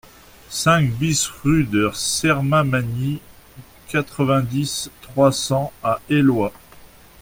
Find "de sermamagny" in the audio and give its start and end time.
1.63-3.19